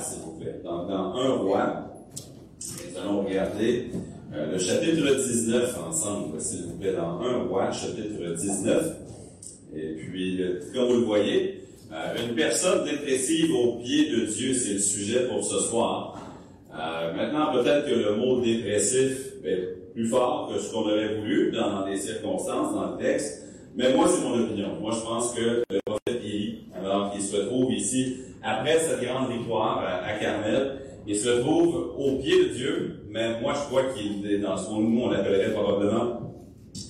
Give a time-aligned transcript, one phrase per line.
[0.00, 0.60] s'il vous plaît.
[0.64, 1.90] Donc, dans un roi,
[2.60, 3.90] nous allons regarder
[4.34, 8.96] euh, le chapitre 19 ensemble, s'il vous plaît, dans un roi, chapitre 19.
[9.74, 10.40] Et puis,
[10.74, 11.60] comme vous le voyez,
[11.92, 16.16] euh, une personne dépressive au pied de Dieu, c'est le sujet pour ce soir.
[16.72, 21.50] Euh, maintenant, peut-être que le mot dépressif est plus fort que ce qu'on aurait voulu
[21.50, 23.44] dans les circonstances, dans le texte.
[23.74, 24.68] Mais moi, c'est mon opinion.
[24.80, 29.30] Moi, je pense que le prophète Élie, alors qu'il se retrouve ici, après cette grande
[29.30, 34.30] victoire à, Carmel, il se retrouve au pied de Dieu, mais moi, je crois qu'il
[34.30, 36.34] est dans ce qu'on nous, on appellerait probablement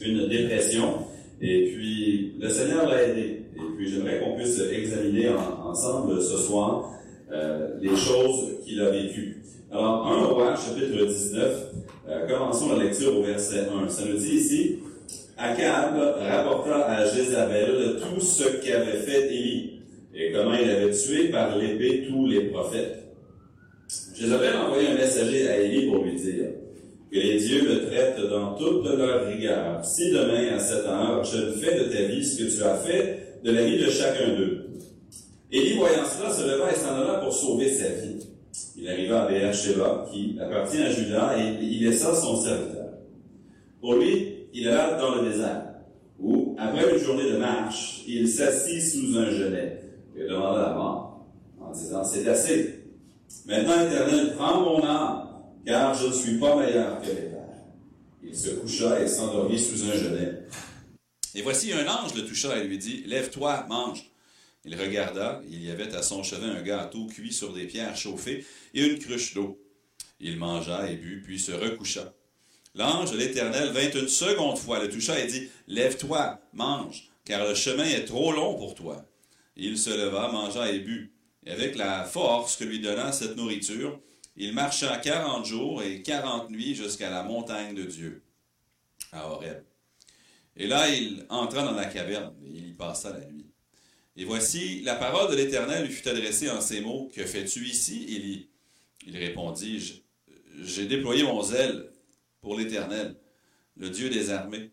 [0.01, 1.07] une dépression.
[1.41, 3.43] Et puis, le Seigneur l'a aidé.
[3.57, 5.31] Et puis, j'aimerais qu'on puisse examiner
[5.65, 6.93] ensemble ce soir
[7.33, 9.43] euh, les choses qu'il a vécues.
[9.73, 11.73] Alors, 1 roi, chapitre 19,
[12.09, 13.89] euh, commençons la lecture au verset 1.
[13.89, 14.79] Ça nous dit ici,
[15.39, 19.70] Akab rapporta à Jézabel tout ce qu'avait fait Élie
[20.21, 22.99] et comment il avait tué par l'épée tous les prophètes.
[24.15, 26.47] Jézabel envoyé un messager à Élie pour lui dire
[27.11, 29.83] que les dieux me traitent dans toute leur rigueur.
[29.83, 33.41] Si demain, à cette heure, je fais de ta vie ce que tu as fait
[33.43, 34.67] de la vie de chacun d'eux.
[35.51, 38.27] Élie, voyant cela, se leva et s'en alla pour sauver sa vie.
[38.77, 42.91] Il arriva à Beersheba, qui appartient à Judas, et il laissa son serviteur.
[43.81, 45.63] Pour lui, il alla dans le désert,
[46.21, 51.27] où, après une journée de marche, il s'assit sous un genêt et demanda la mort,
[51.61, 52.85] en disant, c'est assez.
[53.47, 55.29] Maintenant, Éternel, prends mon âme,
[55.65, 57.41] car je ne suis pas meilleur que les pères.
[58.23, 60.47] Il se coucha et s'endormit sous un genêt.
[61.35, 64.11] Et voici un ange le toucha et lui dit, Lève-toi, mange.
[64.65, 68.45] Il regarda, il y avait à son chevet un gâteau cuit sur des pierres chauffées
[68.75, 69.59] et une cruche d'eau.
[70.19, 72.13] Il mangea et but, puis se recoucha.
[72.75, 77.55] L'ange de l'Éternel vint une seconde fois, le toucha et dit, Lève-toi, mange, car le
[77.55, 79.05] chemin est trop long pour toi.
[79.63, 81.13] Il se leva, mangea et but.
[81.45, 84.01] Et avec la force que lui donna cette nourriture,
[84.37, 88.23] il marcha quarante jours et quarante nuits jusqu'à la montagne de Dieu,
[89.13, 89.63] à Horeb.
[90.57, 93.51] Et là, il entra dans la caverne, et il y passa la nuit.
[94.17, 98.05] Et voici, la parole de l'Éternel lui fut adressée en ces mots, Que fais-tu ici,
[98.09, 98.49] Élie
[99.07, 100.03] Il répondit,
[100.63, 101.91] J'ai déployé mon zèle
[102.41, 103.17] pour l'Éternel,
[103.77, 104.71] le Dieu des armées.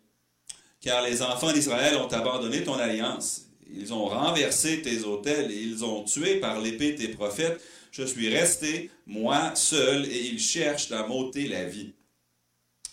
[0.79, 3.47] Car les enfants d'Israël ont abandonné ton alliance.
[3.73, 7.61] Ils ont renversé tes autels et ils ont tué par l'épée tes prophètes.
[7.91, 11.94] Je suis resté, moi, seul, et ils cherchent à m'ôter la vie.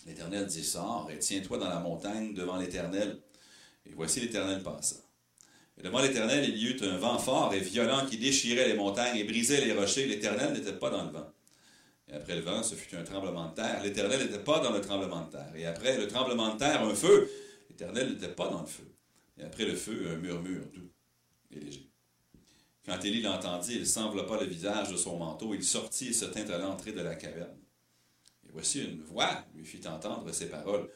[0.05, 3.19] L'Éternel dit, sors et tiens-toi dans la montagne devant l'Éternel.
[3.85, 4.95] Et voici l'Éternel passa.
[5.77, 9.17] Et devant l'Éternel, il y eut un vent fort et violent qui déchirait les montagnes
[9.17, 10.05] et brisait les rochers.
[10.05, 11.27] L'Éternel n'était pas dans le vent.
[12.09, 13.81] Et après le vent, ce fut un tremblement de terre.
[13.83, 15.51] L'Éternel n'était pas dans le tremblement de terre.
[15.55, 17.29] Et après le tremblement de terre, un feu.
[17.69, 18.94] L'Éternel n'était pas dans le feu.
[19.37, 20.91] Et après le feu, un murmure doux
[21.51, 21.89] et léger.
[22.85, 25.53] Quand Élie l'entendit, il s'enveloppa le visage de son manteau.
[25.53, 27.57] Il sortit et se tint à l'entrée de la caverne.
[28.47, 30.87] Et voici une voix lui fit entendre ces paroles.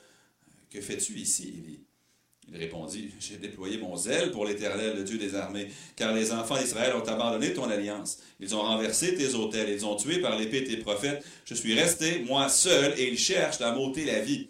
[0.69, 1.83] Que fais-tu ici, Élie?
[2.51, 6.57] Il répondit, J'ai déployé mon zèle pour l'Éternel, le Dieu des armées, car les enfants
[6.57, 8.19] d'Israël ont abandonné ton alliance.
[8.39, 11.23] Ils ont renversé tes autels, ils ont tué par l'épée tes prophètes.
[11.45, 14.49] Je suis resté, moi seul, et ils cherchent à m'ôter la vie.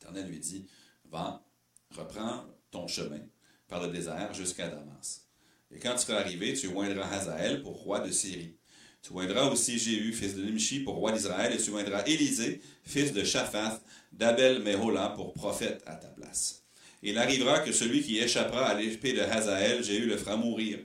[0.00, 0.66] L'Éternel lui dit,
[1.10, 1.42] Va,
[1.90, 3.20] reprends ton chemin
[3.68, 5.28] par le désert jusqu'à Damas.
[5.70, 8.56] Et quand tu seras arrivé, tu oindras Hazaël pour roi de Syrie.
[9.00, 13.12] Tu oindras aussi Jéhu, fils de Nimshi, pour roi d'Israël, et tu oindras Élisée, fils
[13.12, 13.82] de Shaphath,
[14.12, 16.64] d'Abel Mehola, pour prophète à ta place.
[17.02, 20.78] Il arrivera que celui qui échappera à l'épée de Hazaël, Jéhu le fera mourir.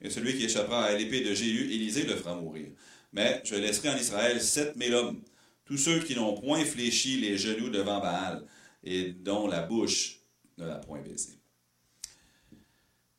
[0.00, 2.68] Et celui qui échappera à l'épée de Jéhu, Élisée le fera mourir.
[3.12, 5.22] Mais je laisserai en Israël sept mille hommes,
[5.64, 8.44] tous ceux qui n'ont point fléchi les genoux devant Baal,
[8.84, 10.15] et dont la bouche
[10.58, 11.38] ne l'a point baisé.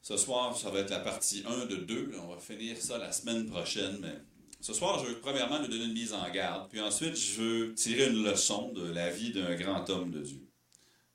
[0.01, 2.13] Ce soir, ça va être la partie 1 de 2.
[2.23, 3.97] On va finir ça la semaine prochaine.
[3.99, 4.15] Mais
[4.61, 6.69] ce soir, je veux premièrement nous donner une mise en garde.
[6.69, 10.47] Puis ensuite, je veux tirer une leçon de la vie d'un grand homme de Dieu.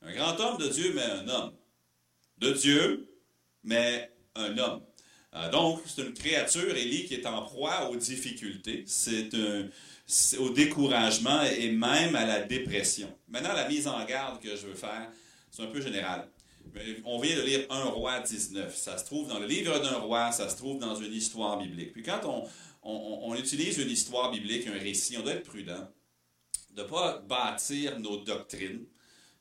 [0.03, 1.53] Un grand homme de Dieu, mais un homme.
[2.39, 3.09] De Dieu,
[3.65, 4.83] mais un homme.
[5.35, 8.85] Euh, donc, c'est une créature, Élie, qui est en proie aux difficultés.
[8.87, 9.31] C'est
[10.39, 13.09] au découragement et même à la dépression.
[13.29, 15.11] Maintenant, la mise en garde que je veux faire,
[15.53, 16.29] c'est un peu général.
[17.05, 18.75] On vient de lire Un roi 19.
[18.75, 21.93] Ça se trouve dans le livre d'un roi, ça se trouve dans une histoire biblique.
[21.93, 22.49] Puis quand on,
[22.83, 25.89] on utilise une histoire biblique, un récit, on doit être prudent
[26.75, 28.85] de ne pas bâtir nos doctrines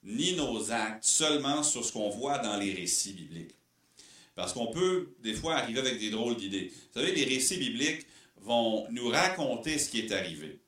[0.03, 3.55] ni nos actes seulement sur ce qu'on voit dans les récits bibliques.
[4.35, 6.71] Parce qu'on peut, des fois, arriver avec des drôles d'idées.
[6.93, 8.05] Vous savez, les récits bibliques
[8.37, 10.59] vont nous raconter ce qui est arrivé.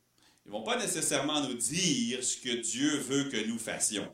[0.46, 4.08] Ils ne vont pas nécessairement nous dire ce que Dieu veut que nous fassions.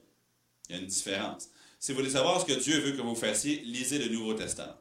[0.70, 1.50] Il y a une différence.
[1.80, 4.76] Si vous voulez savoir ce que Dieu veut que vous fassiez, lisez le Nouveau Testament.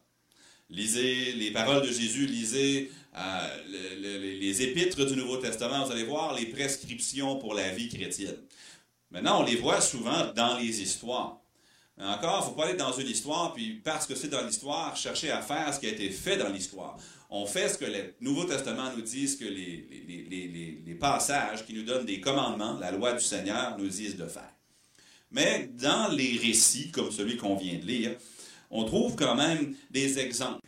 [0.68, 6.34] Lisez les paroles de Jésus, lisez euh, les épîtres du Nouveau Testament, vous allez voir
[6.34, 8.36] les prescriptions pour la vie chrétienne.
[9.10, 11.40] Maintenant, on les voit souvent dans les histoires.
[11.98, 14.94] encore, il ne faut pas aller dans une histoire, puis parce que c'est dans l'histoire,
[14.94, 16.98] chercher à faire ce qui a été fait dans l'histoire.
[17.30, 21.84] On fait ce que le Nouveau Testament nous dit, ce que les passages qui nous
[21.84, 24.57] donnent des commandements, la loi du Seigneur, nous disent de faire.
[25.30, 28.16] Mais dans les récits, comme celui qu'on vient de lire,
[28.70, 30.66] on trouve quand même des exemples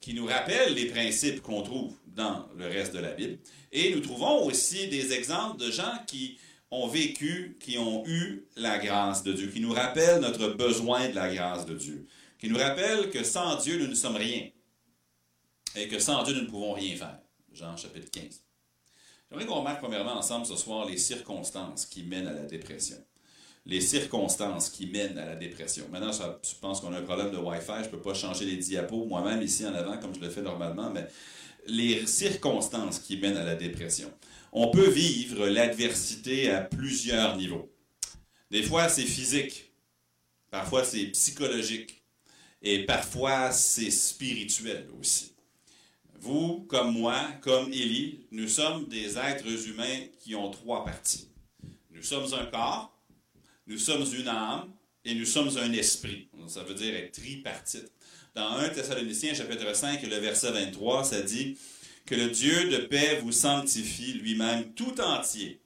[0.00, 3.38] qui nous rappellent les principes qu'on trouve dans le reste de la Bible.
[3.70, 6.38] Et nous trouvons aussi des exemples de gens qui
[6.70, 11.14] ont vécu, qui ont eu la grâce de Dieu, qui nous rappellent notre besoin de
[11.14, 12.06] la grâce de Dieu,
[12.38, 14.48] qui nous rappellent que sans Dieu, nous ne sommes rien,
[15.76, 17.18] et que sans Dieu, nous ne pouvons rien faire.
[17.52, 18.42] Jean chapitre 15.
[19.28, 22.96] J'aimerais qu'on remarque premièrement ensemble ce soir les circonstances qui mènent à la dépression
[23.66, 25.86] les circonstances qui mènent à la dépression.
[25.90, 28.56] Maintenant, je pense qu'on a un problème de Wi-Fi, je ne peux pas changer les
[28.56, 31.06] diapos moi-même ici en avant comme je le fais normalement, mais
[31.66, 34.10] les circonstances qui mènent à la dépression.
[34.52, 37.70] On peut vivre l'adversité à plusieurs niveaux.
[38.50, 39.70] Des fois, c'est physique,
[40.50, 42.02] parfois c'est psychologique,
[42.62, 45.32] et parfois c'est spirituel aussi.
[46.18, 51.28] Vous, comme moi, comme Élie, nous sommes des êtres humains qui ont trois parties.
[51.90, 52.94] Nous sommes un corps,
[53.70, 54.68] nous sommes une âme
[55.04, 56.28] et nous sommes un esprit.
[56.48, 57.90] Ça veut dire être tripartite.
[58.34, 61.56] Dans 1 Thessaloniciens chapitre 5, le verset 23, ça dit
[62.04, 65.60] que le Dieu de paix vous sanctifie lui-même tout entier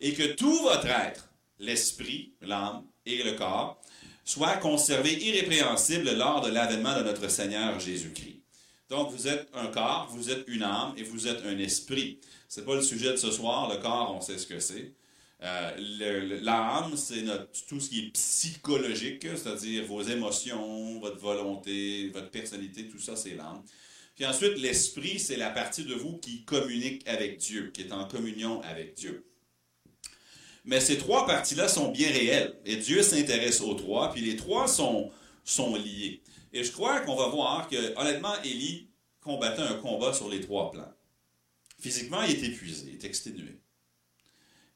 [0.00, 1.28] et que tout votre être,
[1.58, 3.82] l'esprit, l'âme et le corps,
[4.24, 8.42] soit conservé irrépréhensible lors de l'avènement de notre Seigneur Jésus-Christ.
[8.88, 12.20] Donc, vous êtes un corps, vous êtes une âme et vous êtes un esprit.
[12.48, 13.68] Ce n'est pas le sujet de ce soir.
[13.68, 14.92] Le corps, on sait ce que c'est.
[15.42, 17.24] Euh, l'âme, c'est
[17.68, 23.34] tout ce qui est psychologique, c'est-à-dire vos émotions, votre volonté, votre personnalité, tout ça, c'est
[23.34, 23.62] l'âme.
[24.14, 28.06] Puis ensuite, l'esprit, c'est la partie de vous qui communique avec Dieu, qui est en
[28.06, 29.26] communion avec Dieu.
[30.64, 32.58] Mais ces trois parties-là sont bien réelles.
[32.64, 35.10] Et Dieu s'intéresse aux trois, puis les trois sont,
[35.44, 36.22] sont liés.
[36.52, 38.88] Et je crois qu'on va voir que, honnêtement, Élie
[39.20, 40.92] combattait un combat sur les trois plans.
[41.80, 43.58] Physiquement, il est épuisé, il est exténué.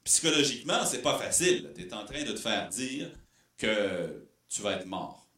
[0.09, 1.71] Psychologiquement, c'est pas facile.
[1.77, 3.11] Tu es en train de te faire dire
[3.59, 5.29] que tu vas être mort.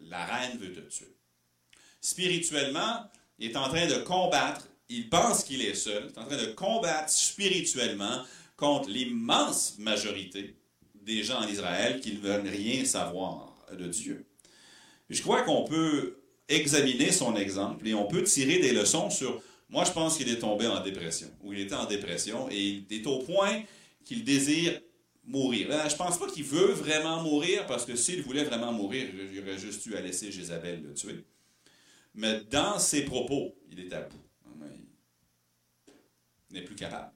[0.00, 1.14] La reine veut te tuer.
[2.00, 6.24] Spirituellement, il est en train de combattre, il pense qu'il est seul, il est en
[6.24, 8.22] train de combattre spirituellement
[8.56, 10.56] contre l'immense majorité
[10.94, 14.24] des gens en Israël qui ne veulent rien savoir de Dieu.
[15.10, 16.16] Je crois qu'on peut
[16.48, 19.42] examiner son exemple et on peut tirer des leçons sur...
[19.68, 22.86] Moi, je pense qu'il est tombé en dépression, ou il était en dépression, et il
[22.88, 23.62] est au point
[24.06, 24.80] qu'il désire
[25.24, 25.68] mourir.
[25.84, 29.40] Je je pense pas qu'il veut vraiment mourir, parce que s'il voulait vraiment mourir, il
[29.40, 31.24] aurait juste eu à laisser Jézabel le tuer.
[32.14, 34.16] Mais dans ses propos, il est à bout.
[36.48, 37.12] Il n'est plus capable.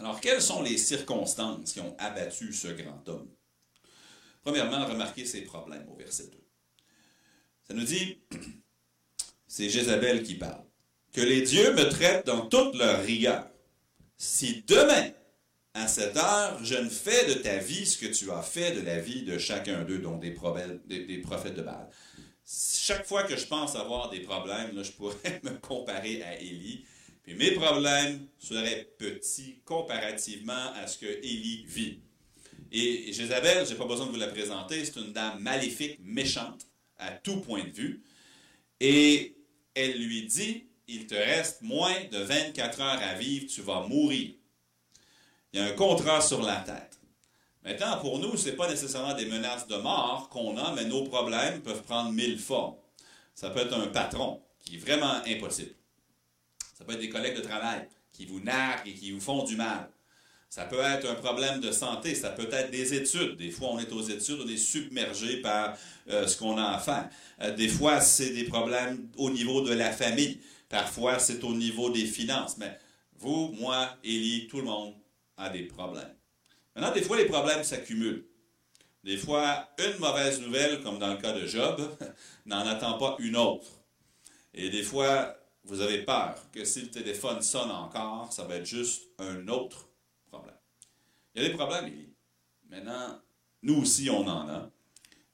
[0.00, 3.28] Alors, quelles sont les circonstances qui ont abattu ce grand homme?
[4.42, 6.38] Premièrement, remarquez ses problèmes au verset 2.
[7.68, 8.18] Ça nous dit,
[9.46, 10.64] c'est Jézabel qui parle,
[11.12, 13.48] que les dieux me traitent dans toute leur rigueur.
[14.16, 15.10] Si demain
[15.76, 18.80] à cette heure, je ne fais de ta vie ce que tu as fait de
[18.80, 21.86] la vie de chacun d'eux, dont des, prophètes de Baal.
[22.46, 26.86] Chaque fois que je pense avoir des problèmes, je pourrais me comparer à Élie.
[27.22, 31.98] Puis mes problèmes seraient petits comparativement à ce que Élie vit.
[32.72, 36.66] Et Jézabel, je n'ai pas besoin de vous la présenter, c'est une dame maléfique, méchante,
[36.96, 38.02] à tout point de vue.
[38.80, 39.36] Et
[39.74, 44.36] elle lui dit, il te reste moins de 24 heures à vivre, tu vas mourir.
[45.52, 46.98] Il y a un contrat sur la tête.
[47.64, 51.04] Maintenant, pour nous, ce n'est pas nécessairement des menaces de mort qu'on a, mais nos
[51.04, 52.76] problèmes peuvent prendre mille formes.
[53.34, 55.74] Ça peut être un patron qui est vraiment impossible.
[56.76, 59.56] Ça peut être des collègues de travail qui vous narquent et qui vous font du
[59.56, 59.90] mal.
[60.48, 63.36] Ça peut être un problème de santé, ça peut être des études.
[63.36, 65.76] Des fois, on est aux études, on est submergé par
[66.08, 67.10] euh, ce qu'on a à faire.
[67.42, 70.38] Euh, des fois, c'est des problèmes au niveau de la famille.
[70.68, 72.56] Parfois, c'est au niveau des finances.
[72.58, 72.78] Mais
[73.18, 74.94] vous, moi, Élie, tout le monde,
[75.36, 76.14] a des problèmes.
[76.74, 78.26] Maintenant, des fois, les problèmes s'accumulent.
[79.02, 81.80] Des fois, une mauvaise nouvelle, comme dans le cas de Job,
[82.46, 83.68] n'en attend pas une autre.
[84.52, 88.66] Et des fois, vous avez peur que si le téléphone sonne encore, ça va être
[88.66, 89.88] juste un autre
[90.30, 90.54] problème.
[91.34, 92.08] Il y a des problèmes, Élie.
[92.68, 93.20] Maintenant,
[93.62, 94.70] nous aussi, on en a.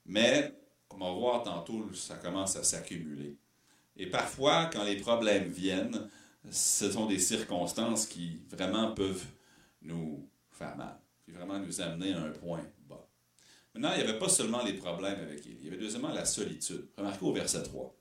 [0.05, 0.53] Mais,
[0.87, 3.37] comme on va voir tantôt, ça commence à s'accumuler.
[3.95, 6.09] Et parfois, quand les problèmes viennent,
[6.51, 9.25] ce sont des circonstances qui vraiment peuvent
[9.83, 13.07] nous faire mal, puis vraiment nous amener à un point bas.
[13.73, 16.25] Maintenant, il n'y avait pas seulement les problèmes avec Élie, il y avait deuxièmement la
[16.25, 16.89] solitude.
[16.97, 17.95] Remarquez au verset 3.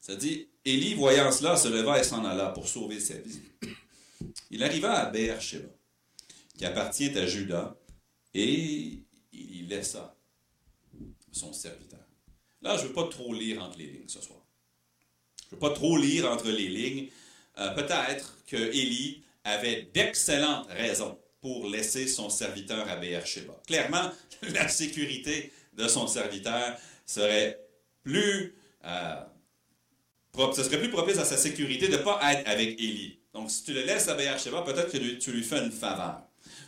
[0.00, 3.40] Ça dit, Élie, voyant cela, se leva et s'en alla pour sauver sa vie.
[4.50, 5.68] Il arriva à Beersheba,
[6.56, 7.76] qui appartient à Judas,
[8.34, 9.02] et
[9.32, 10.16] il y laissa
[11.32, 12.00] son serviteur.
[12.62, 14.40] Là, je ne veux pas trop lire entre les lignes ce soir.
[15.42, 17.08] Je ne veux pas trop lire entre les lignes.
[17.58, 23.54] Euh, peut-être que Élie avait d'excellentes raisons pour laisser son serviteur à Beersheba.
[23.66, 24.10] Clairement,
[24.42, 26.76] la sécurité de son serviteur
[27.06, 27.60] serait
[28.02, 29.20] plus, euh,
[30.54, 33.18] ce serait plus propice à sa sécurité de ne pas être avec Élie.
[33.32, 36.22] Donc, si tu le laisses à Beersheba, peut-être que tu lui fais une faveur.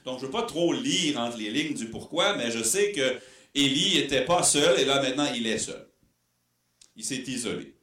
[0.04, 2.92] Donc, je ne veux pas trop lire entre les lignes du pourquoi, mais je sais
[2.92, 3.18] que
[3.54, 5.88] Élie n'était pas seul et là, maintenant, il est seul.
[6.94, 7.74] Il s'est isolé.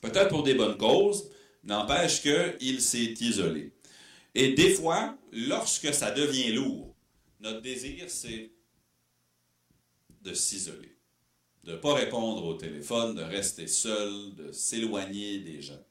[0.00, 1.30] Peut-être pour des bonnes causes,
[1.64, 3.72] n'empêche qu'il s'est isolé.
[4.34, 6.94] Et des fois, lorsque ça devient lourd,
[7.40, 8.50] notre désir, c'est
[10.22, 10.96] de s'isoler,
[11.64, 15.82] de ne pas répondre au téléphone, de rester seul, de s'éloigner des gens.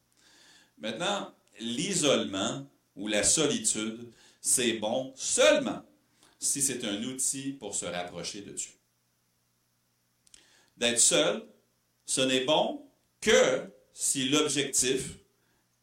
[0.78, 2.66] Maintenant, l'isolement
[2.96, 4.08] ou la solitude,
[4.42, 5.84] c'est bon seulement
[6.40, 8.72] si c'est un outil pour se rapprocher de Dieu.
[10.78, 11.46] D'être seul,
[12.06, 12.86] ce n'est bon
[13.20, 15.18] que si l'objectif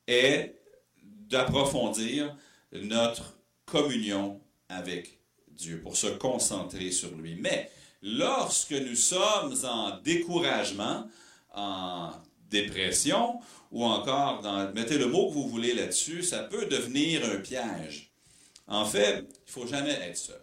[0.06, 0.54] est
[1.02, 2.34] d'approfondir
[2.82, 5.18] notre communion avec
[5.48, 7.36] Dieu, pour se concentrer sur lui.
[7.36, 7.70] Mais
[8.02, 11.08] lorsque nous sommes en découragement,
[11.54, 12.12] en
[12.50, 13.40] dépression,
[13.70, 18.12] ou encore dans, mettez le mot que vous voulez là-dessus, ça peut devenir un piège.
[18.66, 20.40] En fait, il faut jamais être seul.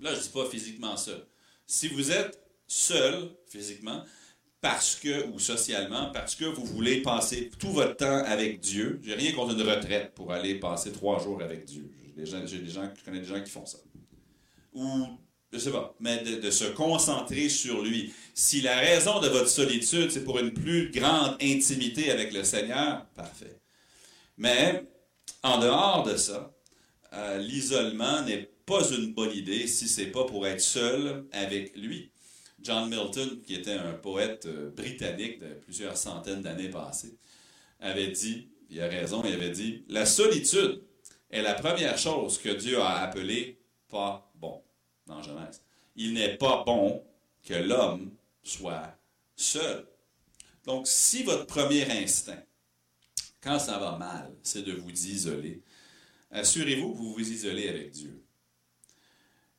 [0.00, 1.26] Là, je ne dis pas physiquement seul.
[1.66, 4.04] Si vous êtes seul physiquement,
[4.64, 8.98] parce que, ou socialement, parce que vous voulez passer tout votre temps avec Dieu.
[9.04, 11.90] J'ai rien contre une retraite pour aller passer trois jours avec Dieu.
[12.16, 13.76] Des des gens, je connais des gens qui font ça.
[14.72, 15.06] Ou,
[15.52, 18.14] je sais pas, mais de, de, se concentrer sur lui.
[18.32, 23.04] Si la raison de votre solitude, c'est pour une plus grande intimité avec le Seigneur,
[23.14, 23.60] parfait.
[24.38, 24.82] Mais,
[25.42, 26.54] en dehors de ça,
[27.12, 32.13] euh, l'isolement n'est pas une bonne idée si c'est pas pour être seul avec lui.
[32.64, 37.14] John Milton, qui était un poète euh, britannique de plusieurs centaines d'années passées,
[37.78, 40.82] avait dit, il a raison, il avait dit, la solitude
[41.30, 44.62] est la première chose que Dieu a appelée pas bon
[45.06, 45.62] dans Genèse.
[45.94, 47.04] Il n'est pas bon
[47.44, 48.10] que l'homme
[48.42, 48.96] soit
[49.36, 49.86] seul.
[50.64, 52.42] Donc, si votre premier instinct,
[53.42, 55.60] quand ça va mal, c'est de vous isoler,
[56.30, 58.23] assurez-vous que vous vous isolez avec Dieu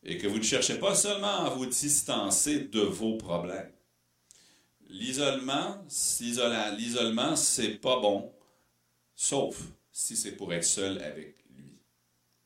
[0.06, 3.72] et que vous ne cherchez pas seulement à vous distancer de vos problèmes.
[4.88, 5.84] L'isolement,
[6.78, 8.32] l'isolement, c'est pas bon,
[9.16, 9.60] sauf
[9.92, 11.80] si c'est pour être seul avec lui.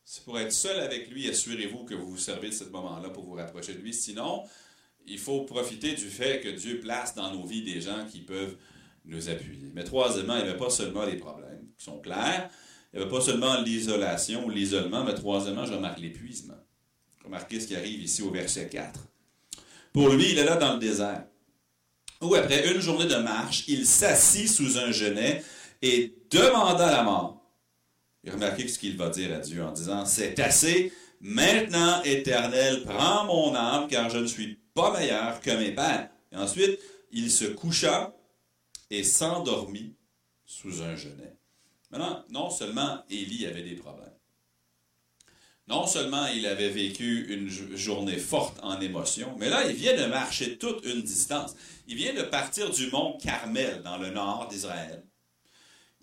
[0.06, 3.26] Si pour être seul avec lui, assurez-vous que vous vous servez de ce moment-là pour
[3.26, 3.94] vous rapprocher de lui.
[3.94, 4.44] Sinon,
[5.06, 8.56] il faut profiter du fait que Dieu place dans nos vies des gens qui peuvent
[9.04, 9.70] nous appuyer.
[9.74, 12.50] Mais troisièmement, il n'y avait pas seulement les problèmes qui sont clairs,
[12.94, 16.58] il n'y avait pas seulement l'isolation ou l'isolement, mais troisièmement, je remarque l'épuisement.
[17.24, 19.00] Remarquez ce qui arrive ici au verset 4.
[19.94, 21.26] Pour lui, il est là dans le désert,
[22.22, 25.44] où après une journée de marche, il s'assit sous un genêt
[25.82, 27.42] et demanda la mort.
[28.24, 33.26] Et remarquez ce qu'il va dire à Dieu en disant, c'est assez, maintenant, éternel, prends
[33.26, 36.10] mon âme, car je ne suis pas meilleur que mes pères.
[36.32, 36.80] Et ensuite,
[37.12, 38.14] il se coucha
[38.90, 39.96] et s'endormit
[40.46, 41.38] sous un genêt.
[41.92, 44.14] Maintenant, non seulement Élie avait des problèmes,
[45.70, 50.08] non seulement il avait vécu une journée forte en émotion, mais là, il vient de
[50.08, 51.56] marcher toute une distance.
[51.88, 55.04] Il vient de partir du mont Carmel, dans le nord d'Israël.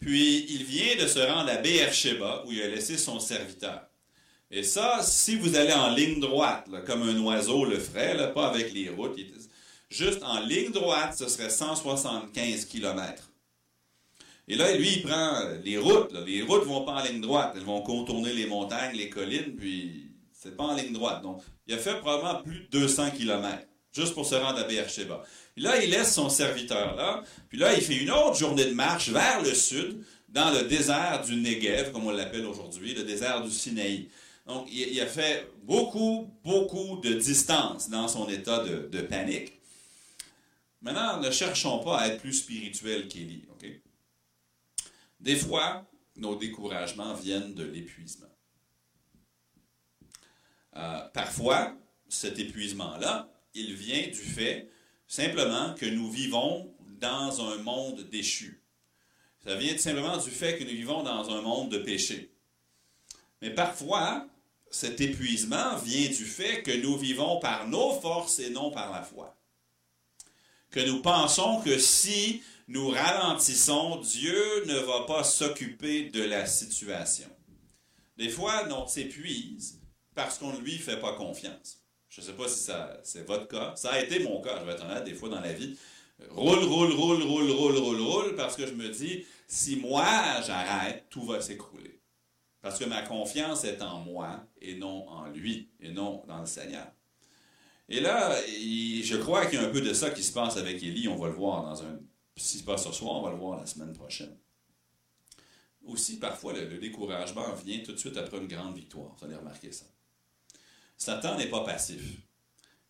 [0.00, 3.80] Puis, il vient de se rendre à Beersheba, où il a laissé son serviteur.
[4.52, 8.72] Et ça, si vous allez en ligne droite, comme un oiseau le ferait, pas avec
[8.72, 9.18] les routes,
[9.90, 13.30] juste en ligne droite, ce serait 175 kilomètres.
[14.48, 16.12] Et là, lui, il prend les routes.
[16.26, 17.52] Les routes ne vont pas en ligne droite.
[17.56, 21.22] Elles vont contourner les montagnes, les collines, puis c'est pas en ligne droite.
[21.22, 25.24] Donc, il a fait probablement plus de 200 km juste pour se rendre à Beersheba.
[25.54, 27.22] Puis là, il laisse son serviteur là.
[27.48, 31.22] Puis là, il fait une autre journée de marche vers le sud, dans le désert
[31.24, 34.08] du Negev, comme on l'appelle aujourd'hui, le désert du Sinaï.
[34.46, 39.54] Donc, il, a fait beaucoup, beaucoup de distance dans son état de, panique.
[40.82, 43.66] Maintenant, ne cherchons pas à être plus spirituels qu'Élie, OK?
[45.26, 48.30] Des fois, nos découragements viennent de l'épuisement.
[50.76, 51.76] Euh, parfois,
[52.08, 54.70] cet épuisement-là, il vient du fait
[55.08, 58.62] simplement que nous vivons dans un monde déchu.
[59.42, 62.30] Ça vient simplement du fait que nous vivons dans un monde de péché.
[63.42, 64.28] Mais parfois,
[64.70, 69.02] cet épuisement vient du fait que nous vivons par nos forces et non par la
[69.02, 69.36] foi.
[70.70, 77.28] Que nous pensons que si nous ralentissons, Dieu ne va pas s'occuper de la situation.
[78.16, 79.80] Des fois, on s'épuise
[80.14, 81.82] parce qu'on ne lui fait pas confiance.
[82.08, 83.74] Je ne sais pas si ça, c'est votre cas.
[83.76, 85.76] Ça a été mon cas, je vais être honnête, des fois dans la vie.
[86.30, 90.06] Roule, roule, roule, roule, roule, roule, roule, parce que je me dis, si moi
[90.46, 92.00] j'arrête, tout va s'écrouler.
[92.62, 96.46] Parce que ma confiance est en moi et non en lui, et non dans le
[96.46, 96.86] Seigneur.
[97.88, 100.82] Et là, je crois qu'il y a un peu de ça qui se passe avec
[100.82, 101.06] Élie.
[101.06, 102.00] On va le voir dans un.
[102.36, 104.36] Si ce passe ce soir, on va le voir la semaine prochaine.
[105.84, 109.14] Aussi, parfois, le, le découragement vient tout de suite après une grande victoire.
[109.18, 109.86] Vous allez remarquer ça.
[110.96, 112.02] Satan n'est pas passif.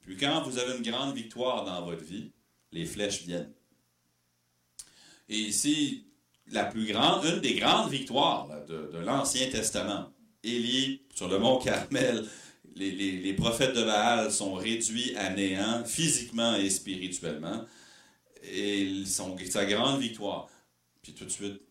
[0.00, 2.30] Puis quand vous avez une grande victoire dans votre vie,
[2.72, 3.52] les flèches viennent.
[5.28, 6.06] Et ici,
[6.48, 10.12] la plus grande, une des grandes victoires de, l'Ancien Testament,
[10.44, 12.28] Élie sur le mont Carmel,
[12.76, 17.64] les, prophètes de Baal sont réduits à néant physiquement et spirituellement.
[18.50, 20.48] Et c'est sa grande victoire.
[21.02, 21.62] Puis tout de suite,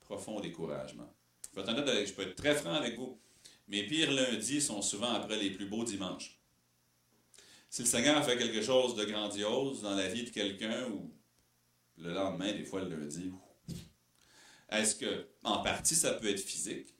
[0.00, 1.12] profond découragement.
[1.56, 3.18] Je peux être très franc avec vous.
[3.68, 6.38] Mes pires lundis sont souvent après les plus beaux dimanches.
[7.68, 11.12] Si le Seigneur fait quelque chose de grandiose dans la vie de quelqu'un, ou
[11.98, 13.30] le lendemain, des fois le lundi,
[14.70, 16.94] est-ce que, en partie, ça peut être physique,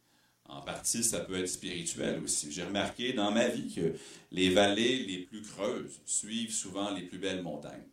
[0.44, 2.50] en partie, ça peut être spirituel aussi.
[2.50, 3.94] J'ai remarqué dans ma vie que
[4.32, 7.88] les vallées les plus creuses suivent souvent les plus belles montagnes.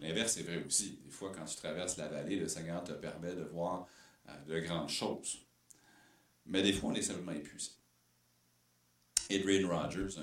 [0.00, 0.98] L'inverse est vrai aussi.
[1.04, 3.86] Des fois, quand tu traverses la vallée, le Seigneur te permet de voir
[4.28, 5.38] euh, de grandes choses.
[6.46, 7.70] Mais des fois, on est simplement épuisé.
[9.30, 10.18] Adrian Rogers,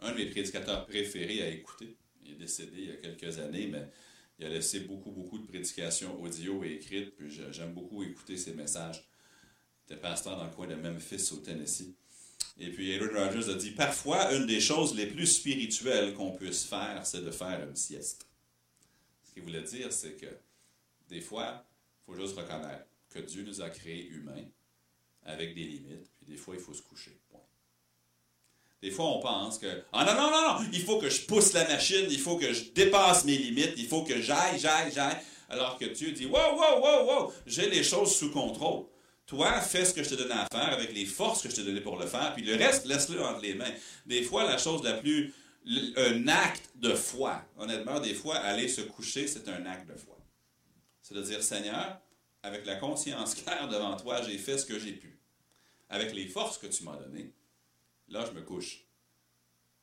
[0.00, 1.96] un, de mes prédicateurs préférés à écouter.
[2.24, 3.90] Il est décédé il y a quelques années, mais
[4.38, 8.54] il a laissé beaucoup, beaucoup de prédications audio et écrites, puis j'aime beaucoup écouter ses
[8.54, 9.06] messages.
[9.88, 11.94] Il était pasteur dans le coin de Memphis, au Tennessee.
[12.58, 16.64] Et puis Adrian Rogers a dit Parfois, une des choses les plus spirituelles qu'on puisse
[16.64, 18.26] faire, c'est de faire une sieste.
[19.42, 20.26] Voulait dire, c'est que
[21.08, 21.64] des fois,
[22.00, 24.44] il faut juste reconnaître que Dieu nous a créés humains
[25.24, 27.16] avec des limites, puis des fois, il faut se coucher.
[28.82, 31.52] Des fois, on pense que, ah non, non, non, non, il faut que je pousse
[31.52, 35.16] la machine, il faut que je dépasse mes limites, il faut que j'aille, j'aille, j'aille.
[35.48, 38.86] Alors que Dieu dit, wow, wow, wow, wow, j'ai les choses sous contrôle.
[39.26, 41.60] Toi, fais ce que je te donne à faire avec les forces que je te
[41.62, 43.72] donné pour le faire, puis le reste, laisse-le entre les mains.
[44.06, 45.32] Des fois, la chose la plus.
[45.66, 47.42] Un acte de foi.
[47.58, 50.16] Honnêtement, des fois, aller se coucher, c'est un acte de foi.
[51.02, 52.00] C'est de dire, Seigneur,
[52.42, 55.18] avec la conscience claire devant toi, j'ai fait ce que j'ai pu.
[55.88, 57.32] Avec les forces que tu m'as données,
[58.08, 58.84] là, je me couche.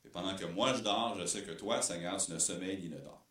[0.04, 2.88] Et pendant que moi, je dors, je sais que toi, Seigneur, tu ne sommeilles ni
[2.88, 3.26] ne dors.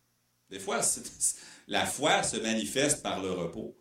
[0.50, 0.80] Des fois,
[1.68, 3.76] la foi se manifeste par le repos.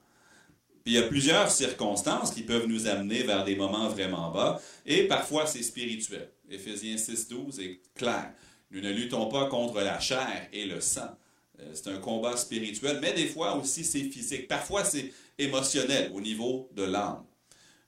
[0.83, 4.61] Puis il y a plusieurs circonstances qui peuvent nous amener vers des moments vraiment bas,
[4.85, 6.29] et parfois c'est spirituel.
[6.49, 8.33] Éphésiens 6, 12 est clair.
[8.73, 11.15] Nous ne luttons pas contre la chair et le sang.
[11.59, 14.47] Euh, c'est un combat spirituel, mais des fois aussi c'est physique.
[14.47, 17.23] Parfois c'est émotionnel au niveau de l'âme.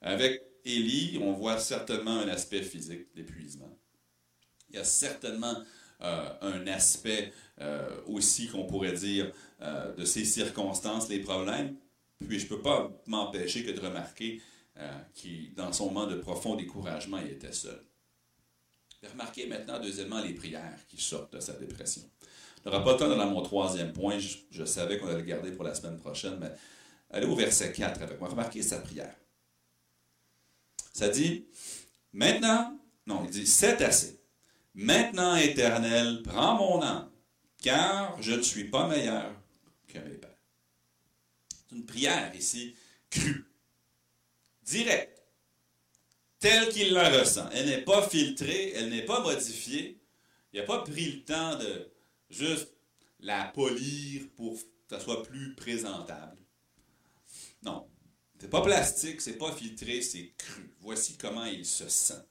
[0.01, 3.75] Avec Élie, on voit certainement un aspect physique d'épuisement.
[4.69, 5.55] Il y a certainement
[6.01, 9.31] euh, un aspect euh, aussi qu'on pourrait dire
[9.97, 11.75] de ces circonstances, les problèmes.
[12.27, 14.41] Puis je ne peux pas m'empêcher que de remarquer
[15.15, 17.81] qu'il, dans son moment de profond découragement, il était seul.
[19.11, 22.03] Remarquez maintenant, deuxièmement, les prières qui sortent de sa dépression.
[22.63, 24.17] Je n'aurai pas le temps dans mon troisième point.
[24.17, 26.51] Je, je savais qu'on allait le garder pour la semaine prochaine, mais
[27.11, 28.29] allez au verset 4 avec moi.
[28.29, 29.15] Remarquez sa prière.
[30.93, 31.45] Ça dit,
[32.13, 34.21] maintenant, non, il dit, c'est assez.
[34.73, 37.09] Maintenant, Éternel, prends mon âme,
[37.61, 39.33] car je ne suis pas meilleur
[39.87, 40.29] que mes pères.
[41.49, 42.75] C'est une prière ici
[43.09, 43.45] crue,
[44.63, 45.14] directe,
[46.45, 47.49] telle qu'il la ressent.
[47.53, 49.99] Elle n'est pas filtrée, elle n'est pas modifiée.
[50.53, 51.91] Il n'a pas pris le temps de
[52.29, 52.71] juste
[53.19, 56.38] la polir pour que ça soit plus présentable.
[57.63, 57.88] Non,
[58.39, 60.71] c'est pas plastique, c'est pas filtré, c'est cru.
[60.81, 62.23] Voici comment il se sent.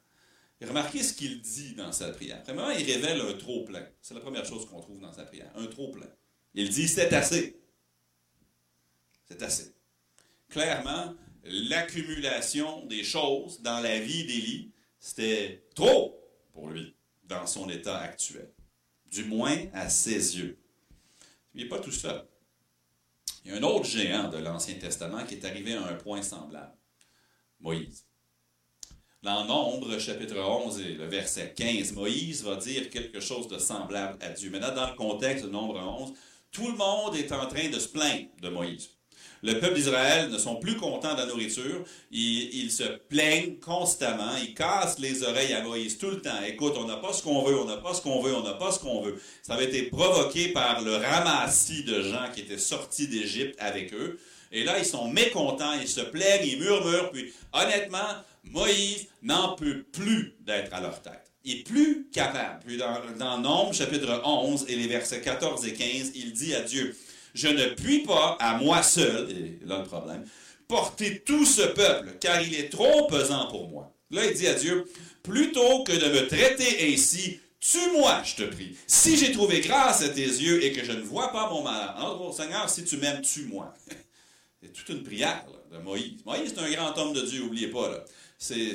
[0.62, 2.42] Remarquez ce qu'il dit dans sa prière.
[2.44, 3.84] Premièrement, il révèle un trop-plein.
[4.00, 5.50] C'est la première chose qu'on trouve dans sa prière.
[5.56, 6.08] Un trop-plein.
[6.54, 7.60] Il dit c'est assez.
[9.26, 9.74] C'est assez.
[10.48, 16.20] Clairement, l'accumulation des choses dans la vie d'Élie, c'était trop
[16.52, 18.50] pour lui dans son état actuel.
[19.06, 20.58] Du moins à ses yeux.
[21.54, 22.26] Il n'est pas tout seul.
[23.44, 26.22] Il y a un autre géant de l'Ancien Testament qui est arrivé à un point
[26.22, 26.74] semblable.
[27.60, 28.06] Moïse.
[29.22, 34.18] Dans Nombre, chapitre 11 et le verset 15, Moïse va dire quelque chose de semblable
[34.22, 34.50] à Dieu.
[34.50, 36.12] Maintenant, dans le contexte de Nombre 11,
[36.50, 38.90] tout le monde est en train de se plaindre de Moïse.
[39.44, 41.84] Le peuple d'Israël ne sont plus contents de la nourriture.
[42.10, 44.34] Ils, se plaignent constamment.
[44.42, 46.42] Ils cassent les oreilles à Moïse tout le temps.
[46.48, 48.54] Écoute, on n'a pas ce qu'on veut, on n'a pas ce qu'on veut, on n'a
[48.54, 49.20] pas ce qu'on veut.
[49.42, 54.18] Ça avait été provoqué par le ramassis de gens qui étaient sortis d'Égypte avec eux.
[54.50, 57.10] Et là, ils sont mécontents, ils se plaignent, ils murmurent.
[57.10, 57.98] Puis, honnêtement,
[58.44, 61.32] Moïse n'en peut plus d'être à leur tête.
[61.44, 62.60] Il est plus capable.
[62.64, 66.62] Puis dans, dans Nombre, chapitre 11, et les versets 14 et 15, il dit à
[66.62, 66.96] Dieu,
[67.34, 70.24] je ne puis pas, à moi seul, et là le problème,
[70.68, 73.92] porter tout ce peuple, car il est trop pesant pour moi.
[74.10, 74.84] Là, il dit à Dieu,
[75.22, 78.76] plutôt que de me traiter ainsi, tue-moi, je te prie.
[78.86, 82.20] Si j'ai trouvé grâce à tes yeux et que je ne vois pas mon malheur,
[82.20, 83.74] oh, Seigneur, si tu m'aimes, tue-moi.
[84.62, 86.24] C'est toute une prière de Moïse.
[86.24, 88.02] Moïse, c'est un grand homme de Dieu, n'oubliez pas.
[88.38, 88.74] C'est,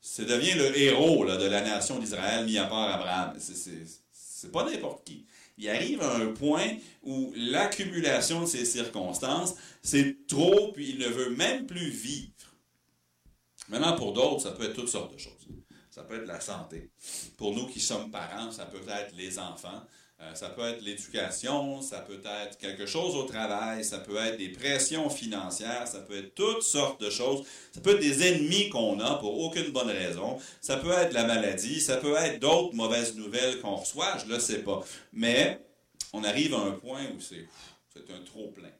[0.00, 3.36] c'est devient le héros de la nation d'Israël, mis à part Abraham.
[3.38, 5.26] C'est pas n'importe qui
[5.58, 11.08] il arrive à un point où l'accumulation de ces circonstances, c'est trop, puis il ne
[11.08, 12.32] veut même plus vivre.
[13.68, 15.32] Maintenant, pour d'autres, ça peut être toutes sortes de choses.
[15.90, 16.90] Ça peut être la santé.
[17.38, 19.82] Pour nous qui sommes parents, ça peut être les enfants.
[20.20, 24.38] Euh, ça peut être l'éducation, ça peut être quelque chose au travail, ça peut être
[24.38, 27.46] des pressions financières, ça peut être toutes sortes de choses.
[27.72, 30.38] Ça peut être des ennemis qu'on a pour aucune bonne raison.
[30.62, 34.32] Ça peut être la maladie, ça peut être d'autres mauvaises nouvelles qu'on reçoit, je ne
[34.32, 34.82] le sais pas.
[35.12, 35.60] Mais
[36.14, 37.46] on arrive à un point où c'est
[37.92, 38.72] c'est un trop plein.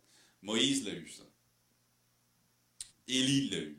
[0.43, 1.23] Moïse l'a eu ça.
[3.09, 3.79] Élie l'a eu.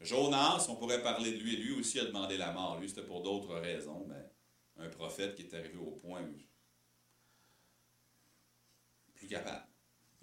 [0.00, 2.78] Jonas, on pourrait parler de lui, lui aussi a demandé la mort.
[2.80, 4.27] Lui, c'était pour d'autres raisons, mais
[4.78, 6.28] un prophète qui est arrivé au point
[9.14, 9.66] plus capable,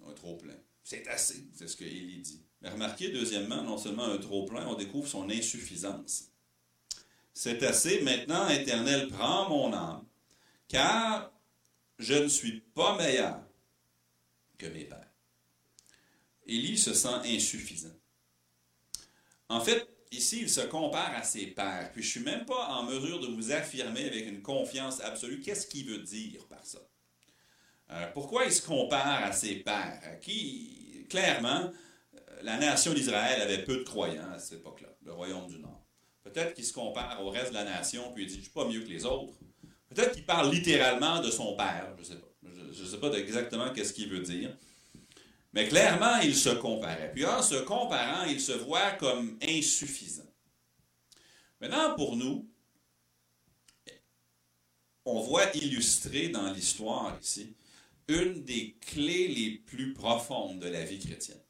[0.06, 0.56] un trop plein.
[0.82, 2.42] C'est assez, c'est ce que Élie dit.
[2.60, 6.30] Mais remarquez, deuxièmement, non seulement un trop plein, on découvre son insuffisance.
[7.34, 10.06] C'est assez, maintenant, Éternel, prends mon âme,
[10.68, 11.32] car
[11.98, 13.42] je ne suis pas meilleur
[14.56, 15.10] que mes pères.
[16.46, 17.94] Élie se sent insuffisant.
[19.48, 21.90] En fait, ici, il se compare à ses pères.
[21.92, 25.66] Puis je suis même pas en mesure de vous affirmer avec une confiance absolue qu'est-ce
[25.66, 26.78] qu'il veut dire par ça.
[27.90, 31.70] Euh, pourquoi il se compare à ses pères, qui, clairement,
[32.14, 35.86] euh, la nation d'Israël avait peu de croyants à cette époque-là, le royaume du Nord.
[36.24, 38.52] Peut-être qu'il se compare au reste de la nation, puis il dit, je ne suis
[38.52, 39.34] pas mieux que les autres.
[39.88, 42.26] Peut-être qu'il parle littéralement de son père, je ne sais pas.
[42.72, 44.56] Je ne sais pas exactement qu'est-ce qu'il veut dire.
[45.56, 47.10] Mais clairement, il se comparait.
[47.14, 50.30] Puis en se comparant, il se voit comme insuffisant.
[51.62, 52.46] Maintenant, pour nous,
[55.06, 57.54] on voit illustrer dans l'histoire ici
[58.06, 61.40] une des clés les plus profondes de la vie chrétienne.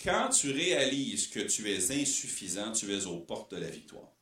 [0.00, 4.12] Quand tu réalises que tu es insuffisant, tu es aux portes de la victoire.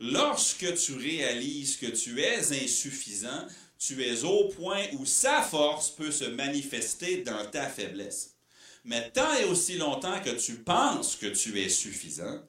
[0.00, 3.46] Lorsque tu réalises que tu es insuffisant,
[3.78, 8.34] tu es au point où sa force peut se manifester dans ta faiblesse.
[8.84, 12.40] Mais tant et aussi longtemps que tu penses que tu es suffisant,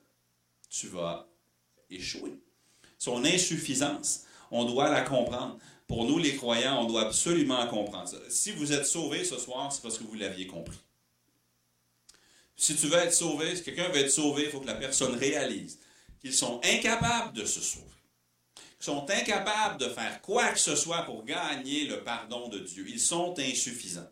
[0.70, 1.28] tu vas
[1.90, 2.34] échouer.
[2.98, 5.58] Son insuffisance, on doit la comprendre.
[5.88, 8.18] Pour nous, les croyants, on doit absolument comprendre ça.
[8.30, 10.78] Si vous êtes sauvé ce soir, c'est parce que vous l'aviez compris.
[12.58, 15.16] Si tu veux être sauvé, si quelqu'un veut être sauvé, il faut que la personne
[15.16, 15.80] réalise
[16.20, 17.95] qu'ils sont incapables de se sauver
[18.86, 22.86] sont incapables de faire quoi que ce soit pour gagner le pardon de Dieu.
[22.88, 24.12] Ils sont insuffisants.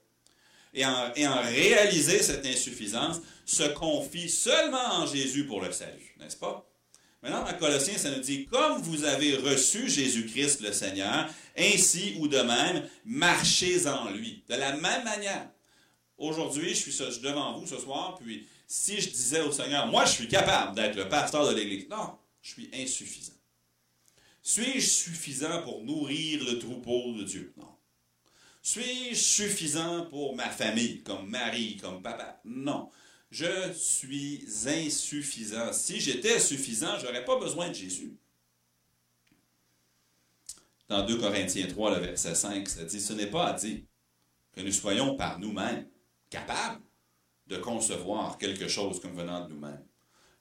[0.74, 6.16] Et en, et en réaliser cette insuffisance, se confie seulement en Jésus pour le salut,
[6.20, 6.68] n'est-ce pas?
[7.22, 12.28] Maintenant, dans Colossiens, ça nous dit, comme vous avez reçu Jésus-Christ le Seigneur, ainsi ou
[12.28, 14.44] de même, marchez en lui.
[14.50, 15.50] De la même manière.
[16.18, 20.12] Aujourd'hui, je suis devant vous ce soir, puis si je disais au Seigneur, moi, je
[20.14, 21.88] suis capable d'être le pasteur de l'Église.
[21.90, 23.34] Non, je suis insuffisant.
[24.46, 27.54] Suis-je suffisant pour nourrir le troupeau de Dieu?
[27.56, 27.78] Non.
[28.62, 32.42] Suis-je suffisant pour ma famille, comme mari, comme papa?
[32.44, 32.90] Non.
[33.32, 35.72] Je suis insuffisant.
[35.72, 38.18] Si j'étais suffisant, je n'aurais pas besoin de Jésus.
[40.90, 43.80] Dans 2 Corinthiens 3, le verset 5, ça dit, ce n'est pas à dire
[44.52, 45.88] que nous soyons par nous-mêmes
[46.30, 46.82] capables
[47.48, 49.86] de concevoir quelque chose comme venant de nous-mêmes.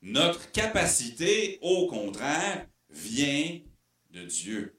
[0.03, 3.61] Notre capacité, au contraire, vient
[4.13, 4.77] de Dieu.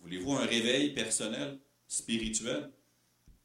[0.00, 2.70] Voulez-vous un réveil personnel, spirituel?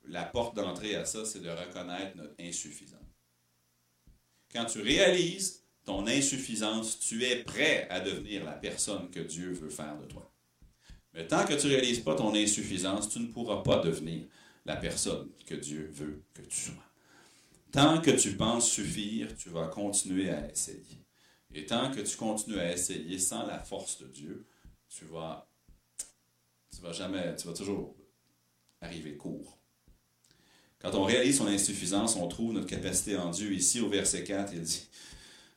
[0.06, 3.02] La porte d'entrée à ça, c'est de reconnaître notre insuffisance.
[4.52, 9.70] Quand tu réalises ton insuffisance, tu es prêt à devenir la personne que Dieu veut
[9.70, 10.32] faire de toi.
[11.14, 14.26] Mais tant que tu ne réalises pas ton insuffisance, tu ne pourras pas devenir
[14.66, 16.84] la personne que Dieu veut que tu sois.
[17.72, 21.06] Tant que tu penses suffire, tu vas continuer à essayer.
[21.54, 24.46] Et tant que tu continues à essayer sans la force de Dieu,
[24.90, 25.50] tu vas,
[26.74, 27.96] tu vas jamais, tu vas toujours
[28.82, 29.58] arriver court.
[30.80, 33.52] Quand on réalise son insuffisance, on trouve notre capacité en Dieu.
[33.52, 34.88] Ici, au verset 4, il dit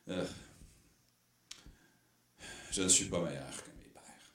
[0.09, 0.25] euh,
[2.71, 4.33] Je ne suis pas meilleur que mes pères.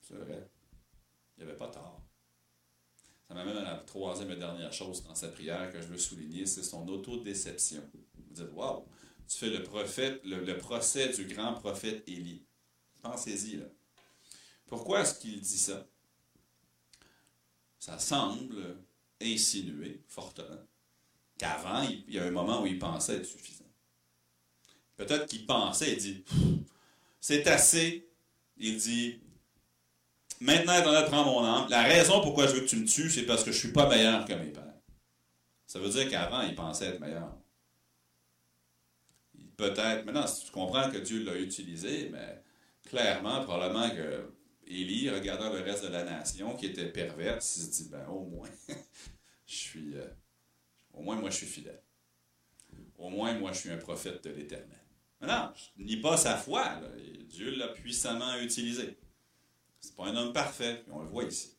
[0.00, 0.48] C'est vrai.
[1.36, 2.02] Il n'y avait pas tort.
[3.28, 6.46] Ça m'amène à la troisième et dernière chose dans sa prière que je veux souligner
[6.46, 7.82] c'est son autodéception.
[7.92, 8.86] Vous dites Waouh,
[9.28, 12.46] tu fais le, prophète, le, le procès du grand prophète Élie.
[13.02, 13.66] Pensez-y, là.
[14.68, 15.86] Pourquoi est-ce qu'il dit ça?
[17.78, 18.76] Ça semble
[19.20, 20.62] insinuer fortement
[21.38, 23.64] qu'avant, il y a un moment où il pensait être suffisant.
[24.96, 26.24] Peut-être qu'il pensait, il dit,
[27.20, 28.08] c'est assez.
[28.56, 29.20] Il dit,
[30.40, 31.68] maintenant, de prendre mon âme.
[31.70, 33.72] La raison pourquoi je veux que tu me tues, c'est parce que je ne suis
[33.72, 34.64] pas meilleur que mes pères.
[35.66, 37.32] Ça veut dire qu'avant, il pensait être meilleur.
[39.56, 42.42] Peut-être, maintenant, tu comprends que Dieu l'a utilisé, mais
[42.88, 44.32] clairement, probablement que
[44.68, 48.24] Élie, regardant le reste de la nation qui était perverse, il se dit, ben au
[48.24, 48.50] moins,
[49.46, 50.06] je suis, euh,
[50.92, 51.82] au moins moi je suis fidèle.
[52.96, 54.84] Au moins moi je suis un prophète de l'Éternel.
[55.20, 56.80] Non, je nie pas sa foi.
[57.28, 58.98] Dieu l'a puissamment utilisé.
[59.80, 61.54] C'est pas un homme parfait, on le voit ici.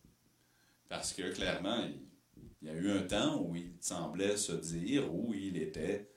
[0.87, 1.99] Parce que clairement, il,
[2.61, 6.09] il y a eu un temps où il semblait se dire, où il était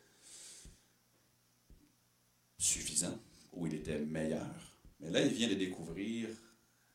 [2.58, 3.18] suffisant,
[3.52, 4.78] où il était meilleur.
[5.00, 6.28] Mais là, il vient de découvrir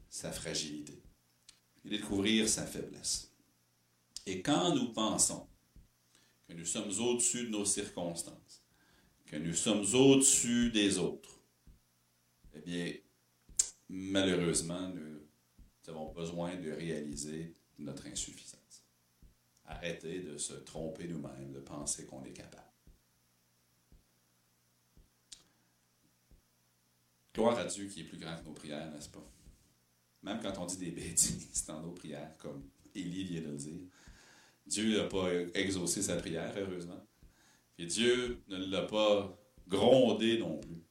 [0.09, 1.01] sa fragilité
[1.85, 3.31] et découvrir sa faiblesse.
[4.25, 5.47] Et quand nous pensons
[6.47, 8.63] que nous sommes au-dessus de nos circonstances,
[9.25, 11.39] que nous sommes au-dessus des autres,
[12.53, 12.93] eh bien,
[13.89, 15.19] malheureusement, nous
[15.87, 18.83] avons besoin de réaliser notre insuffisance.
[19.65, 22.63] Arrêtez de se tromper nous-mêmes, de penser qu'on est capable.
[27.33, 29.31] Gloire à Dieu qui est plus grand que nos prières, n'est-ce pas?
[30.23, 32.63] Même quand on dit des bêtises dans nos prières, comme
[32.95, 33.81] Élie vient de le dire,
[34.65, 37.01] Dieu n'a pas exaucé sa prière, heureusement.
[37.77, 40.83] Et Dieu ne l'a pas grondé non plus.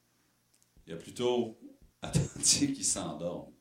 [0.86, 1.58] Il a plutôt
[2.02, 3.52] attendu qu'il s'endorme.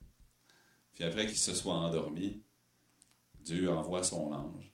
[0.94, 2.42] Puis après qu'il se soit endormi,
[3.40, 4.72] Dieu envoie son ange.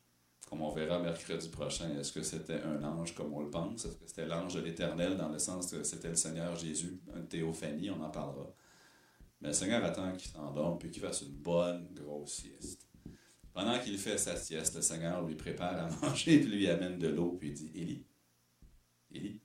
[0.48, 3.86] Comme on verra mercredi prochain, est-ce que c'était un ange comme on le pense?
[3.86, 7.02] Est-ce que c'était l'ange de l'Éternel dans le sens que c'était le Seigneur Jésus?
[7.16, 8.54] Une théophanie, on en parlera.
[9.42, 12.88] Mais le Seigneur attend qu'il s'endorme puis qu'il fasse une bonne grosse sieste.
[13.54, 17.08] Pendant qu'il fait sa sieste, le Seigneur lui prépare à manger puis lui amène de
[17.08, 18.06] l'eau puis il dit Élie,
[19.12, 19.42] Élie,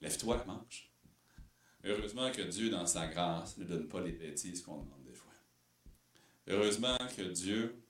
[0.00, 0.92] lève-toi, mange.
[1.84, 5.32] Heureusement que Dieu, dans sa grâce, ne donne pas les bêtises qu'on demande des fois.
[6.46, 7.82] Heureusement que Dieu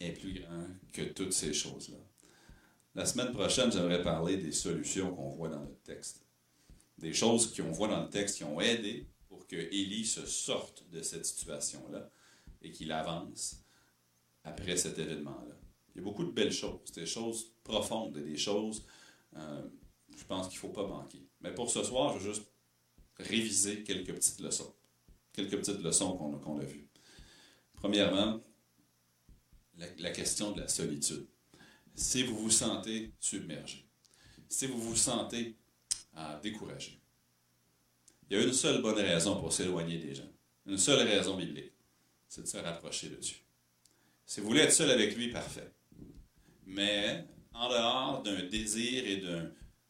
[0.00, 1.98] est plus grand que toutes ces choses-là.
[2.94, 6.24] La semaine prochaine, j'aimerais parler des solutions qu'on voit dans notre texte.
[6.98, 9.06] Des choses qu'on voit dans le texte qui ont aidé
[9.52, 12.10] que Élie se sorte de cette situation-là
[12.62, 13.62] et qu'il avance
[14.44, 15.54] après cet événement-là.
[15.94, 18.86] Il y a beaucoup de belles choses, des choses profondes, des choses,
[19.36, 19.68] euh,
[20.16, 21.28] je pense qu'il ne faut pas manquer.
[21.42, 22.50] Mais pour ce soir, je vais juste
[23.18, 24.74] réviser quelques petites leçons.
[25.34, 26.88] Quelques petites leçons qu'on a, vues.
[27.74, 28.40] Premièrement,
[29.76, 31.28] la, question de la solitude.
[31.94, 33.86] Si vous vous sentez submergé,
[34.48, 35.58] si vous vous sentez
[36.16, 37.01] euh, découragé,
[38.32, 40.30] il y a une seule bonne raison pour s'éloigner des gens.
[40.64, 41.72] Une seule raison biblique.
[42.26, 43.36] C'est de se rapprocher de Dieu.
[44.24, 45.70] Si vous voulez être seul avec lui, parfait.
[46.64, 49.22] Mais en dehors d'un désir et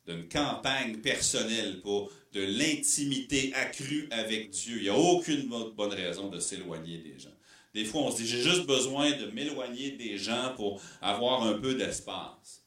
[0.07, 6.29] d'une campagne personnelle pour de l'intimité accrue avec Dieu, il n'y a aucune bonne raison
[6.29, 7.37] de s'éloigner des gens.
[7.75, 11.61] Des fois, on se dit, j'ai juste besoin de m'éloigner des gens pour avoir un
[11.61, 12.65] peu d'espace.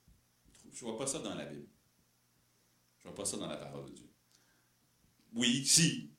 [0.71, 1.67] Je ne vois pas ça dans la Bible.
[2.99, 4.05] Je ne vois pas ça dans la parole de Dieu.
[5.36, 6.10] Oui, si.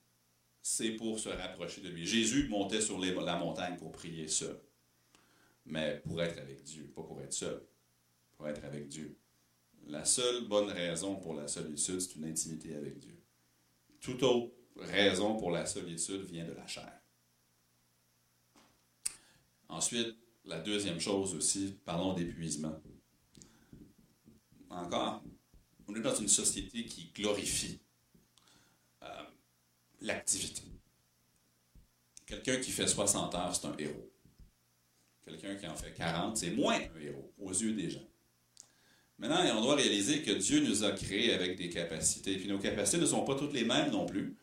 [0.60, 2.06] C'est pour se rapprocher de lui.
[2.06, 4.60] Jésus montait sur la montagne pour prier seul.
[5.64, 7.62] Mais pour être avec Dieu, pas pour être seul.
[8.36, 9.16] Pour être avec Dieu.
[9.86, 13.16] La seule bonne raison pour la solitude, c'est une intimité avec Dieu.
[14.00, 16.92] Toute autre raison pour la solitude vient de la chair.
[19.68, 22.80] Ensuite, la deuxième chose aussi, parlons d'épuisement.
[24.68, 25.22] Encore,
[25.88, 27.80] on est dans une société qui glorifie
[30.06, 30.62] l'activité.
[32.26, 34.10] Quelqu'un qui fait 60 heures, c'est un héros.
[35.24, 38.06] Quelqu'un qui en fait 40, c'est moins un héros aux yeux des gens.
[39.18, 42.36] Maintenant, on doit réaliser que Dieu nous a créés avec des capacités.
[42.36, 44.36] Puis nos capacités ne sont pas toutes les mêmes non plus.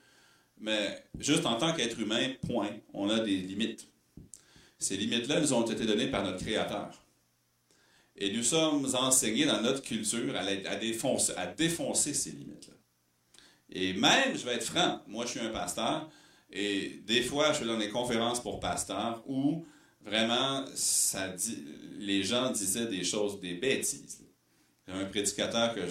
[0.60, 3.88] Mais juste en tant qu'être humain, point, on a des limites.
[4.80, 7.04] Ces limites-là nous ont été données par notre Créateur.
[8.16, 12.74] Et nous sommes enseignés dans notre culture à, défoncer, à défoncer ces limites-là.
[13.76, 16.08] Et même, je vais être franc, moi je suis un pasteur,
[16.52, 19.66] et des fois je suis dans des conférences pour pasteurs où
[20.06, 20.64] vraiment,
[21.98, 24.24] les gens disaient des choses, des bêtises.
[24.88, 25.82] Il y a un prédicateur que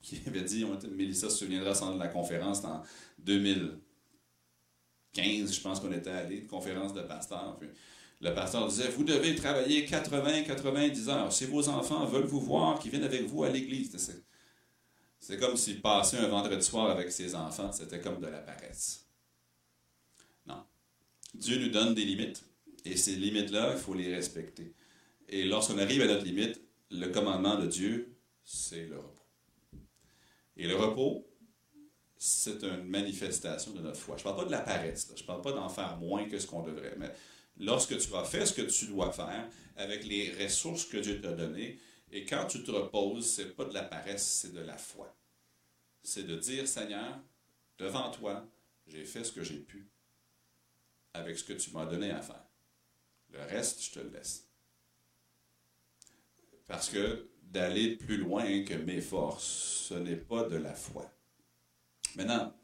[0.00, 2.82] qui avait dit, Mélissa se souviendra sans de la conférence en
[3.18, 7.60] 2015, je pense qu'on était allé, une conférence de pasteur.
[8.20, 11.32] le pasteur disait, vous devez travailler 80-90 heures.
[11.32, 13.90] Si vos enfants veulent vous voir, qu'ils viennent avec vous à l'église.
[15.28, 19.04] C'est comme s'il passait un vendredi soir avec ses enfants, c'était comme de la paresse.
[20.46, 20.64] Non.
[21.34, 22.42] Dieu nous donne des limites.
[22.86, 24.72] Et ces limites-là, il faut les respecter.
[25.28, 26.58] Et lorsqu'on arrive à notre limite,
[26.90, 29.26] le commandement de Dieu, c'est le repos.
[30.56, 31.28] Et le repos,
[32.16, 34.16] c'est une manifestation de notre foi.
[34.16, 36.38] Je ne parle pas de la paresse, je ne parle pas d'en faire moins que
[36.38, 37.12] ce qu'on devrait, mais
[37.58, 41.32] lorsque tu as fait ce que tu dois faire avec les ressources que Dieu t'a
[41.32, 41.78] données,
[42.10, 45.14] et quand tu te reposes, ce n'est pas de la paresse, c'est de la foi.
[46.02, 47.20] C'est de dire, Seigneur,
[47.78, 48.48] devant toi,
[48.86, 49.88] j'ai fait ce que j'ai pu
[51.14, 52.44] avec ce que tu m'as donné à faire.
[53.30, 54.48] Le reste, je te le laisse.
[56.66, 61.10] Parce que d'aller plus loin que mes forces, ce n'est pas de la foi.
[62.16, 62.54] Maintenant,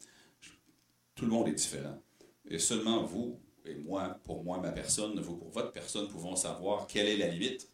[1.15, 2.01] tout le monde est différent.
[2.47, 6.85] Et seulement vous et moi, pour moi, ma personne, vous pour votre personne, pouvons savoir
[6.85, 7.67] quelle est la limite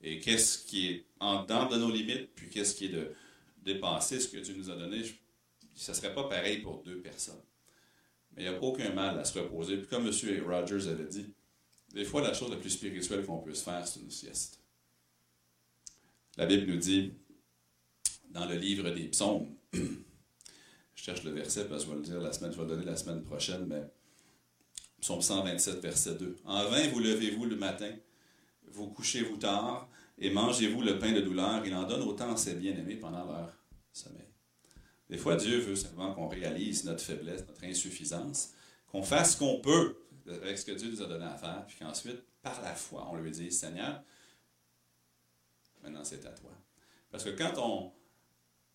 [0.00, 3.12] et qu'est-ce qui est en dedans de nos limites, puis qu'est-ce qui est de
[3.66, 5.02] dépasser ce que Dieu nous a donné.
[5.74, 7.42] Ce ne serait pas pareil pour deux personnes.
[8.34, 9.76] Mais il n'y a aucun mal à se reposer.
[9.76, 10.44] Puis comme M.
[10.46, 11.26] Rogers avait dit,
[11.92, 14.60] des fois, la chose la plus spirituelle qu'on peut se faire, c'est une sieste.
[16.36, 17.12] La Bible nous dit,
[18.30, 19.80] dans le livre des psaumes, je
[20.94, 22.84] cherche le verset parce que je vais le dire la semaine, je vais le donner
[22.84, 23.82] la semaine prochaine, mais
[25.00, 26.36] psaume 127, verset 2.
[26.44, 27.90] En vain vous levez-vous le matin,
[28.68, 31.64] vous couchez-vous tard, et mangez-vous le pain de douleur.
[31.66, 33.52] Il en donne autant à ses bien-aimés pendant leur
[33.92, 34.26] sommeil.
[35.08, 38.52] Des fois, Dieu veut simplement qu'on réalise notre faiblesse, notre insuffisance,
[38.88, 41.76] qu'on fasse ce qu'on peut avec ce que Dieu nous a donné à faire, puis
[41.78, 44.02] qu'ensuite, par la foi, on lui dise, Seigneur,
[45.82, 46.50] maintenant c'est à toi.
[47.10, 47.92] Parce que quand on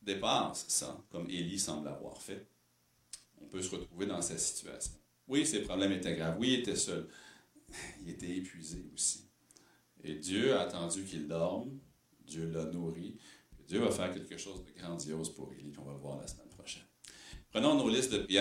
[0.01, 2.47] dépasse ça, comme Élie semble avoir fait,
[3.41, 4.93] on peut se retrouver dans cette situation.
[5.27, 6.37] Oui, ses problèmes étaient graves.
[6.39, 7.07] Oui, il était seul.
[8.01, 9.30] Il était épuisé aussi.
[10.03, 11.79] Et Dieu a attendu qu'il dorme.
[12.25, 13.17] Dieu l'a nourri.
[13.67, 15.73] Dieu va faire quelque chose de grandiose pour Élie.
[15.77, 16.83] On va voir la semaine prochaine.
[17.51, 18.39] Prenons nos listes de prières.